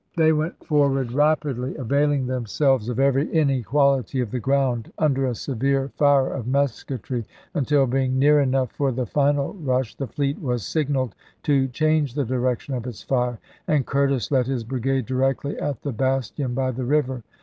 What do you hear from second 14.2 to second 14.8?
led his